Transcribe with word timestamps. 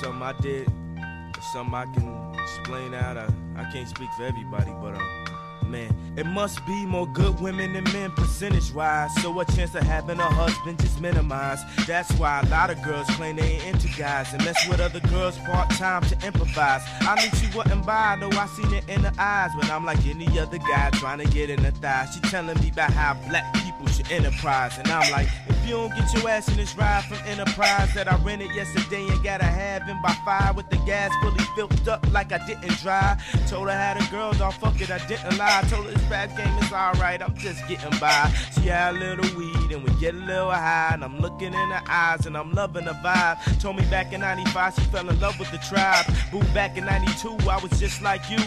something 0.00 0.22
I 0.22 0.32
did, 0.40 0.68
or 0.68 1.42
something 1.52 1.74
I 1.74 1.84
can 1.94 2.34
explain 2.40 2.94
out. 2.94 3.16
I, 3.16 3.28
I 3.56 3.70
can't 3.70 3.88
speak 3.88 4.10
for 4.16 4.24
everybody, 4.24 4.72
but 4.80 4.94
uh, 4.94 5.66
man, 5.66 5.94
it 6.16 6.26
must 6.26 6.64
be 6.66 6.86
more 6.86 7.06
good 7.06 7.38
women 7.40 7.74
than 7.74 7.84
men 7.92 8.10
percentage 8.12 8.72
wise. 8.72 9.14
So 9.22 9.38
a 9.38 9.44
chance 9.44 9.74
of 9.74 9.82
having 9.82 10.18
a 10.18 10.24
husband 10.24 10.80
just 10.80 11.00
minimized. 11.00 11.64
That's 11.86 12.10
why 12.14 12.40
a 12.40 12.46
lot 12.48 12.70
of 12.70 12.82
girls 12.82 13.06
claim 13.10 13.36
they 13.36 13.42
ain't 13.42 13.66
into 13.66 13.88
guys 13.98 14.32
and 14.32 14.44
mess 14.44 14.56
with 14.68 14.80
other 14.80 15.00
girls 15.08 15.38
part 15.38 15.70
time 15.70 16.02
to 16.02 16.26
improvise. 16.26 16.82
I 17.02 17.14
knew 17.16 17.30
she 17.38 17.56
wasn't 17.56 17.84
by, 17.86 18.16
though 18.18 18.30
I 18.30 18.46
seen 18.46 18.72
it 18.72 18.88
in 18.88 19.00
her 19.02 19.12
eyes. 19.18 19.50
But 19.54 19.70
I'm 19.70 19.84
like 19.84 20.04
any 20.06 20.38
other 20.38 20.58
guy 20.58 20.90
trying 20.94 21.18
to 21.18 21.28
get 21.28 21.50
in 21.50 21.62
her 21.62 21.70
thighs. 21.70 22.14
She 22.14 22.20
telling 22.20 22.58
me 22.60 22.70
about 22.70 22.92
how 22.92 23.14
black 23.28 23.52
people 23.54 23.86
should 23.88 24.10
enterprise. 24.10 24.78
And 24.78 24.88
I'm 24.88 25.10
like, 25.12 25.28
you 25.70 25.76
don't 25.76 25.94
get 25.94 26.12
your 26.12 26.28
ass 26.28 26.48
in 26.48 26.56
this 26.56 26.74
ride 26.76 27.04
from 27.04 27.18
Enterprise 27.28 27.94
that 27.94 28.12
I 28.12 28.16
rented 28.24 28.52
yesterday 28.56 29.06
and 29.06 29.22
gotta 29.22 29.44
have 29.44 29.84
him 29.84 30.02
by 30.02 30.12
five 30.24 30.56
with 30.56 30.68
the 30.68 30.78
gas 30.78 31.12
fully 31.22 31.44
filled 31.54 31.88
up 31.88 32.04
like 32.12 32.32
I 32.32 32.44
didn't 32.44 32.76
drive. 32.78 33.18
Told 33.48 33.68
her 33.68 33.74
had 33.74 33.96
a 33.96 34.10
girl, 34.10 34.32
dog, 34.32 34.54
fuck 34.54 34.80
it, 34.80 34.90
I 34.90 34.98
didn't 35.06 35.38
lie. 35.38 35.62
Told 35.70 35.86
her 35.86 35.92
this 35.92 36.02
rap 36.10 36.36
game 36.36 36.58
is 36.58 36.72
alright, 36.72 37.22
I'm 37.22 37.36
just 37.36 37.66
getting 37.68 37.96
by. 38.00 38.32
She 38.54 38.62
had 38.62 38.96
a 38.96 38.98
little 38.98 39.38
weed 39.38 39.70
and 39.70 39.84
we 39.84 39.94
get 40.00 40.14
a 40.14 40.18
little 40.18 40.50
high. 40.50 40.90
And 40.92 41.04
I'm 41.04 41.20
looking 41.20 41.54
in 41.54 41.70
her 41.70 41.82
eyes 41.86 42.26
and 42.26 42.36
I'm 42.36 42.50
loving 42.52 42.86
the 42.86 42.94
vibe. 42.94 43.60
Told 43.60 43.76
me 43.76 43.84
back 43.90 44.12
in 44.12 44.22
95 44.22 44.74
she 44.74 44.80
fell 44.86 45.08
in 45.08 45.20
love 45.20 45.38
with 45.38 45.52
the 45.52 45.58
tribe. 45.58 46.04
Boo 46.32 46.40
back 46.52 46.78
in 46.78 46.84
92, 46.84 47.48
I 47.48 47.60
was 47.62 47.78
just 47.78 48.02
like 48.02 48.28
you. 48.28 48.38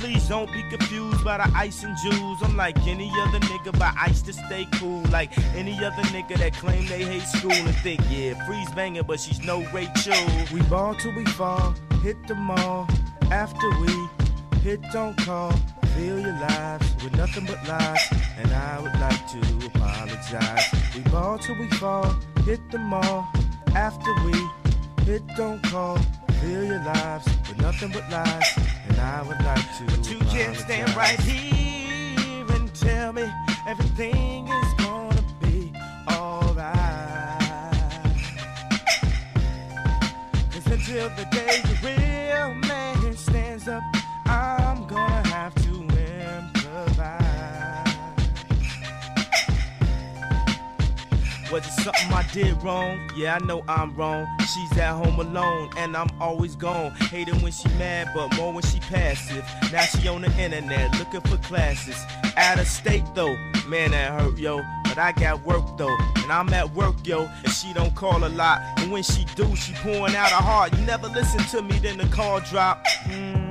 Please 0.00 0.26
don't 0.28 0.52
be 0.52 0.62
confused 0.68 1.24
by 1.24 1.36
the 1.36 1.48
ice 1.56 1.84
and 1.84 1.96
Jews. 1.98 2.38
I'm 2.42 2.56
like 2.56 2.76
any 2.88 3.08
other 3.20 3.38
nigga 3.38 3.78
by 3.78 3.92
ice 3.96 4.20
to 4.22 4.32
stay 4.32 4.66
cool. 4.72 5.02
Like 5.10 5.30
any 5.54 5.76
other 5.84 6.02
nigga 6.10 6.38
that 6.38 6.54
claim 6.72 6.86
they 6.86 7.04
hate 7.04 7.22
school 7.22 7.52
and 7.52 7.76
think, 7.76 8.00
yeah, 8.10 8.46
freeze 8.46 8.70
banging, 8.72 9.02
but 9.06 9.20
she's 9.20 9.40
no 9.44 9.62
Rachel. 9.72 10.14
We 10.52 10.62
ball 10.62 10.94
till 10.94 11.14
we 11.14 11.24
fall, 11.26 11.74
hit 12.02 12.16
the 12.26 12.34
mall. 12.34 12.88
After 13.30 13.68
we 13.80 13.92
hit, 14.60 14.80
don't 14.92 15.16
call. 15.18 15.52
Fill 15.94 16.20
your 16.20 16.32
lives 16.32 16.94
with 17.02 17.14
nothing 17.16 17.44
but 17.44 17.66
lies, 17.68 18.00
and 18.38 18.50
I 18.52 18.80
would 18.80 18.98
like 18.98 19.22
to 19.34 19.66
apologize. 19.66 20.64
We 20.94 21.02
ball 21.10 21.38
till 21.38 21.58
we 21.58 21.68
fall, 21.72 22.16
hit 22.46 22.60
the 22.70 22.78
mall. 22.78 23.28
After 23.74 24.12
we 24.24 24.32
hit, 25.04 25.22
don't 25.36 25.62
call. 25.64 25.98
Fill 26.40 26.64
your 26.64 26.82
lives 26.82 27.26
with 27.48 27.58
nothing 27.60 27.90
but 27.92 28.10
lies, 28.10 28.48
and 28.88 28.98
I 28.98 29.22
would 29.22 29.40
like 29.44 29.68
to. 29.78 29.84
But 29.86 30.10
you 30.10 30.18
can't 30.30 30.56
stand 30.56 30.94
right 30.96 31.20
here 31.20 32.46
and 32.56 32.74
tell 32.74 33.12
me 33.12 33.30
everything 33.66 34.41
Until 40.84 41.10
the 41.10 41.24
day 41.26 41.60
the 41.62 41.78
real 41.86 42.54
man 42.54 43.16
stands 43.16 43.68
up, 43.68 43.84
Was 51.52 51.66
it 51.66 51.82
something 51.82 52.10
I 52.10 52.26
did 52.32 52.62
wrong? 52.62 52.98
Yeah, 53.14 53.36
I 53.36 53.44
know 53.44 53.62
I'm 53.68 53.94
wrong. 53.94 54.26
She's 54.40 54.78
at 54.78 54.94
home 54.94 55.20
alone, 55.20 55.68
and 55.76 55.94
I'm 55.94 56.08
always 56.18 56.56
gone. 56.56 56.92
Hating 56.92 57.42
when 57.42 57.52
she 57.52 57.68
mad, 57.76 58.08
but 58.14 58.34
more 58.38 58.54
when 58.54 58.62
she 58.62 58.80
passive. 58.80 59.44
Now 59.70 59.82
she 59.82 60.08
on 60.08 60.22
the 60.22 60.32
internet 60.40 60.98
looking 60.98 61.20
for 61.20 61.36
classes. 61.46 62.02
Out 62.38 62.58
of 62.58 62.66
state 62.66 63.04
though, 63.14 63.36
man 63.68 63.90
that 63.90 64.18
hurt 64.18 64.38
yo. 64.38 64.62
But 64.84 64.96
I 64.96 65.12
got 65.12 65.44
work 65.44 65.76
though, 65.76 65.94
and 66.16 66.32
I'm 66.32 66.48
at 66.54 66.72
work 66.72 66.94
yo. 67.04 67.28
And 67.44 67.52
she 67.52 67.74
don't 67.74 67.94
call 67.94 68.24
a 68.24 68.30
lot, 68.30 68.62
and 68.78 68.90
when 68.90 69.02
she 69.02 69.26
do, 69.34 69.54
she 69.54 69.74
pouring 69.74 70.16
out 70.16 70.30
her 70.30 70.42
heart. 70.42 70.72
You 70.72 70.86
never 70.86 71.08
listen 71.08 71.40
to 71.50 71.60
me, 71.60 71.78
then 71.80 71.98
the 71.98 72.06
call 72.06 72.40
drop. 72.40 72.82
Mm. 73.04 73.41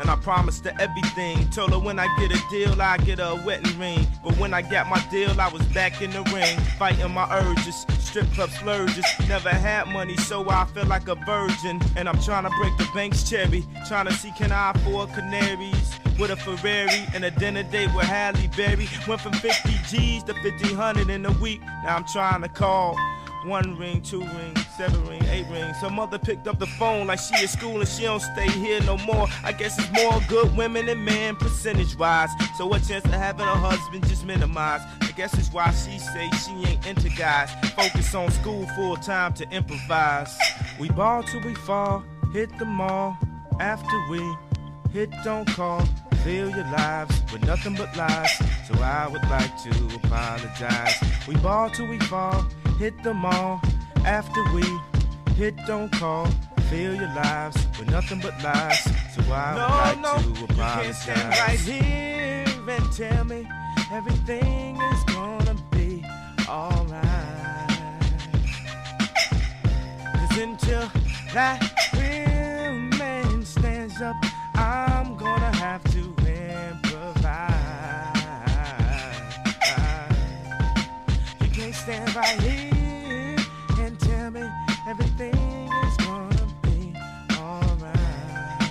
And 0.00 0.10
I 0.10 0.16
promised 0.16 0.64
her 0.64 0.74
everything. 0.78 1.48
Told 1.50 1.70
her 1.70 1.78
when 1.78 1.98
I 1.98 2.08
get 2.18 2.32
a 2.32 2.40
deal, 2.50 2.80
I 2.80 2.98
get 2.98 3.18
a 3.18 3.40
wedding 3.46 3.78
ring. 3.78 4.06
But 4.22 4.36
when 4.38 4.52
I 4.52 4.62
got 4.62 4.88
my 4.88 5.04
deal, 5.10 5.40
I 5.40 5.48
was 5.48 5.62
back 5.68 6.02
in 6.02 6.10
the 6.10 6.22
ring, 6.34 6.58
fighting 6.78 7.12
my 7.12 7.28
urges. 7.30 7.86
Strip 8.00 8.30
club 8.32 8.50
splurges. 8.50 9.04
Never 9.28 9.50
had 9.50 9.88
money, 9.88 10.16
so 10.16 10.48
I 10.48 10.64
feel 10.66 10.86
like 10.86 11.08
a 11.08 11.14
virgin. 11.14 11.80
And 11.96 12.08
I'm 12.08 12.20
trying 12.20 12.44
to 12.44 12.50
break 12.60 12.76
the 12.76 12.88
bank's 12.94 13.28
cherry. 13.28 13.64
Trying 13.88 14.06
to 14.06 14.12
see 14.12 14.32
can 14.32 14.52
I 14.52 14.72
afford 14.72 15.10
canaries 15.10 15.98
with 16.18 16.30
a 16.30 16.36
Ferrari 16.36 17.06
and 17.14 17.24
a 17.24 17.30
dinner 17.30 17.62
date 17.62 17.90
with 17.94 18.04
Halle 18.04 18.48
Berry. 18.56 18.88
Went 19.06 19.20
from 19.20 19.32
50 19.32 19.70
G's 19.88 20.22
to 20.24 20.32
1500 20.32 21.10
in 21.10 21.26
a 21.26 21.32
week. 21.32 21.60
Now 21.62 21.96
I'm 21.96 22.04
trying 22.06 22.42
to 22.42 22.48
call. 22.48 22.96
One 23.44 23.76
ring, 23.76 24.00
two 24.00 24.20
rings, 24.20 24.66
seven 24.76 25.06
ring, 25.06 25.22
eight 25.26 25.46
rings. 25.50 25.76
Her 25.76 25.90
mother 25.90 26.18
picked 26.18 26.48
up 26.48 26.58
the 26.58 26.66
phone 26.66 27.08
like 27.08 27.18
she 27.18 27.34
at 27.34 27.50
school 27.50 27.78
and 27.78 27.88
she 27.88 28.04
don't 28.04 28.20
stay 28.20 28.48
here 28.48 28.80
no 28.82 28.96
more. 28.98 29.26
I 29.42 29.52
guess 29.52 29.78
it's 29.78 29.90
more 29.92 30.18
good 30.28 30.56
women 30.56 30.86
than 30.86 31.04
men 31.04 31.36
percentage 31.36 31.94
wise. 31.98 32.30
So 32.56 32.66
what 32.66 32.82
chance 32.84 33.04
of 33.04 33.12
having 33.12 33.46
a 33.46 33.54
husband 33.54 34.08
just 34.08 34.24
minimized? 34.24 34.84
I 35.02 35.10
guess 35.12 35.36
it's 35.38 35.52
why 35.52 35.70
she 35.72 35.98
say 35.98 36.30
she 36.30 36.52
ain't 36.70 36.86
into 36.86 37.10
guys. 37.10 37.50
Focus 37.76 38.14
on 38.14 38.30
school 38.30 38.66
full 38.68 38.96
time 38.96 39.34
to 39.34 39.48
improvise. 39.50 40.34
We 40.80 40.88
ball 40.88 41.22
till 41.22 41.42
we 41.42 41.54
fall, 41.54 42.02
hit 42.32 42.56
the 42.58 42.64
mall. 42.64 43.18
After 43.60 44.10
we 44.10 44.22
hit, 44.90 45.10
don't 45.22 45.46
call. 45.48 45.86
Fill 46.24 46.48
your 46.48 46.64
lives 46.64 47.22
with 47.30 47.44
nothing 47.46 47.74
but 47.74 47.94
lies. 47.98 48.32
So 48.66 48.72
I 48.82 49.06
would 49.06 49.28
like 49.28 49.54
to 49.64 49.70
apologize. 49.96 50.94
We 51.28 51.36
ball 51.36 51.68
till 51.68 51.86
we 51.86 51.98
fall, 51.98 52.46
hit 52.78 52.94
the 53.02 53.12
mall. 53.12 53.60
After 54.06 54.42
we 54.54 54.64
hit, 55.34 55.54
don't 55.66 55.92
call. 55.92 56.26
Fill 56.70 56.94
your 56.94 57.12
lives 57.14 57.58
with 57.78 57.90
nothing 57.90 58.20
but 58.20 58.42
lies. 58.42 58.80
So 59.14 59.20
I 59.30 59.92
would 59.92 60.00
like 60.00 60.24
to 60.24 60.44
apologize. 60.44 61.06
You 61.06 61.12
can't 61.12 61.28
stand 61.28 61.30
right 61.40 61.60
here 61.60 62.70
and 62.70 62.92
tell 62.92 63.24
me 63.24 63.46
everything 63.92 64.80
is 64.80 65.04
gonna 65.04 65.56
be 65.72 66.02
alright. 66.48 68.00
Cause 70.16 70.38
until 70.38 70.90
that 71.34 71.60
real 71.92 72.98
man 72.98 73.44
stands 73.44 74.00
up, 74.00 74.16
stand 81.84 82.16
right 82.16 82.40
here 82.40 83.36
and 83.78 84.00
tell 84.00 84.30
me 84.30 84.40
everything 84.88 85.34
is 85.84 85.96
gonna 85.98 86.46
be 86.62 86.94
alright. 87.36 88.70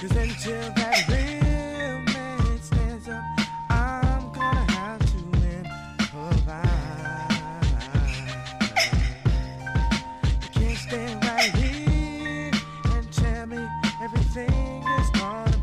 Cause 0.00 0.16
until 0.16 0.72
that 0.76 1.06
real 1.10 1.98
man 2.14 2.62
stands 2.62 3.06
up, 3.10 3.22
I'm 3.68 4.32
gonna 4.32 4.72
have 4.72 5.00
to 5.12 5.18
improvise. 5.98 6.56
You 10.42 10.48
can't 10.58 10.78
stand 10.78 11.22
right 11.22 11.54
here 11.54 12.50
and 12.94 13.12
tell 13.12 13.46
me 13.46 13.58
everything 14.00 14.84
is 15.00 15.10
gonna 15.10 15.57